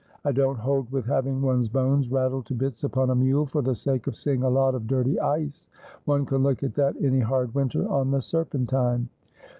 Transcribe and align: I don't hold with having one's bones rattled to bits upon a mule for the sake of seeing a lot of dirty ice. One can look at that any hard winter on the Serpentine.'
I 0.25 0.31
don't 0.31 0.57
hold 0.57 0.91
with 0.91 1.05
having 1.05 1.43
one's 1.43 1.69
bones 1.69 2.09
rattled 2.09 2.47
to 2.47 2.55
bits 2.55 2.83
upon 2.83 3.11
a 3.11 3.15
mule 3.15 3.45
for 3.45 3.61
the 3.61 3.75
sake 3.75 4.07
of 4.07 4.15
seeing 4.15 4.41
a 4.41 4.49
lot 4.49 4.73
of 4.73 4.87
dirty 4.87 5.19
ice. 5.19 5.69
One 6.05 6.25
can 6.25 6.41
look 6.41 6.63
at 6.63 6.73
that 6.73 6.95
any 6.99 7.19
hard 7.19 7.53
winter 7.53 7.87
on 7.87 8.09
the 8.09 8.23
Serpentine.' 8.23 9.09